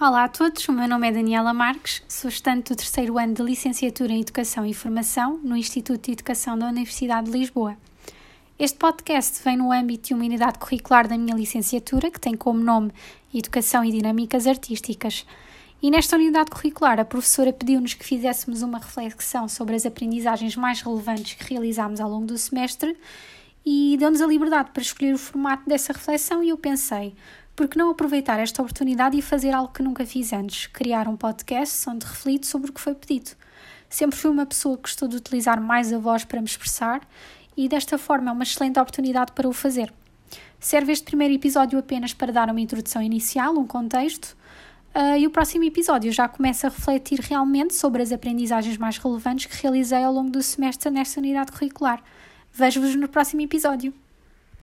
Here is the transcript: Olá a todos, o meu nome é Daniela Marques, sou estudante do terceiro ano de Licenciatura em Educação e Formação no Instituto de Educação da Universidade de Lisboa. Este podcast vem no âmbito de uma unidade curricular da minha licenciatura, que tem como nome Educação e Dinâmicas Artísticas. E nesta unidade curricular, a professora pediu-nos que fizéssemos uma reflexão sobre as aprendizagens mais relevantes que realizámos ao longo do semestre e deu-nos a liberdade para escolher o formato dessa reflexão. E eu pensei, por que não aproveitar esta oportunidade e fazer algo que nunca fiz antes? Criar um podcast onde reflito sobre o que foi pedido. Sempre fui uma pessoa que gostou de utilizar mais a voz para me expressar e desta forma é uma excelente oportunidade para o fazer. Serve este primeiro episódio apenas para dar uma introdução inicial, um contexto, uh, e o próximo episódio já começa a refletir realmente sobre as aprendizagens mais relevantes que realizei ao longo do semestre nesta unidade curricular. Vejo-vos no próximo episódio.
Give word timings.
Olá 0.00 0.22
a 0.22 0.28
todos, 0.28 0.68
o 0.68 0.72
meu 0.72 0.86
nome 0.86 1.08
é 1.08 1.10
Daniela 1.10 1.52
Marques, 1.52 2.04
sou 2.06 2.28
estudante 2.28 2.72
do 2.72 2.76
terceiro 2.76 3.18
ano 3.18 3.34
de 3.34 3.42
Licenciatura 3.42 4.12
em 4.12 4.20
Educação 4.20 4.64
e 4.64 4.72
Formação 4.72 5.40
no 5.42 5.56
Instituto 5.56 6.04
de 6.04 6.12
Educação 6.12 6.56
da 6.56 6.68
Universidade 6.68 7.28
de 7.28 7.36
Lisboa. 7.36 7.76
Este 8.56 8.78
podcast 8.78 9.42
vem 9.42 9.56
no 9.56 9.72
âmbito 9.72 10.06
de 10.06 10.14
uma 10.14 10.22
unidade 10.22 10.60
curricular 10.60 11.08
da 11.08 11.18
minha 11.18 11.34
licenciatura, 11.34 12.12
que 12.12 12.20
tem 12.20 12.36
como 12.36 12.60
nome 12.60 12.92
Educação 13.34 13.84
e 13.84 13.90
Dinâmicas 13.90 14.46
Artísticas. 14.46 15.26
E 15.82 15.90
nesta 15.90 16.14
unidade 16.14 16.52
curricular, 16.52 17.00
a 17.00 17.04
professora 17.04 17.52
pediu-nos 17.52 17.94
que 17.94 18.04
fizéssemos 18.04 18.62
uma 18.62 18.78
reflexão 18.78 19.48
sobre 19.48 19.74
as 19.74 19.84
aprendizagens 19.84 20.54
mais 20.54 20.80
relevantes 20.80 21.34
que 21.34 21.52
realizámos 21.52 21.98
ao 21.98 22.08
longo 22.08 22.26
do 22.26 22.38
semestre 22.38 22.96
e 23.70 23.98
deu-nos 23.98 24.22
a 24.22 24.26
liberdade 24.26 24.70
para 24.70 24.82
escolher 24.82 25.12
o 25.12 25.18
formato 25.18 25.68
dessa 25.68 25.92
reflexão. 25.92 26.42
E 26.42 26.48
eu 26.48 26.56
pensei, 26.56 27.14
por 27.54 27.68
que 27.68 27.76
não 27.76 27.90
aproveitar 27.90 28.40
esta 28.40 28.62
oportunidade 28.62 29.18
e 29.18 29.20
fazer 29.20 29.50
algo 29.50 29.70
que 29.70 29.82
nunca 29.82 30.06
fiz 30.06 30.32
antes? 30.32 30.68
Criar 30.68 31.06
um 31.06 31.18
podcast 31.18 31.90
onde 31.90 32.06
reflito 32.06 32.46
sobre 32.46 32.70
o 32.70 32.72
que 32.72 32.80
foi 32.80 32.94
pedido. 32.94 33.32
Sempre 33.90 34.16
fui 34.16 34.30
uma 34.30 34.46
pessoa 34.46 34.74
que 34.74 34.84
gostou 34.84 35.06
de 35.06 35.16
utilizar 35.16 35.60
mais 35.60 35.92
a 35.92 35.98
voz 35.98 36.24
para 36.24 36.40
me 36.40 36.46
expressar 36.46 37.02
e 37.54 37.68
desta 37.68 37.98
forma 37.98 38.30
é 38.30 38.32
uma 38.32 38.42
excelente 38.42 38.80
oportunidade 38.80 39.32
para 39.32 39.46
o 39.46 39.52
fazer. 39.52 39.92
Serve 40.58 40.90
este 40.92 41.04
primeiro 41.04 41.34
episódio 41.34 41.78
apenas 41.78 42.14
para 42.14 42.32
dar 42.32 42.48
uma 42.48 42.62
introdução 42.62 43.02
inicial, 43.02 43.54
um 43.54 43.66
contexto, 43.66 44.34
uh, 44.94 45.18
e 45.18 45.26
o 45.26 45.30
próximo 45.30 45.64
episódio 45.64 46.10
já 46.10 46.26
começa 46.26 46.68
a 46.68 46.70
refletir 46.70 47.20
realmente 47.20 47.74
sobre 47.74 48.00
as 48.00 48.12
aprendizagens 48.12 48.78
mais 48.78 48.96
relevantes 48.96 49.44
que 49.44 49.62
realizei 49.62 50.02
ao 50.02 50.12
longo 50.14 50.30
do 50.30 50.42
semestre 50.42 50.90
nesta 50.90 51.20
unidade 51.20 51.52
curricular. 51.52 52.02
Vejo-vos 52.58 52.96
no 52.96 53.08
próximo 53.08 53.42
episódio. 53.42 53.94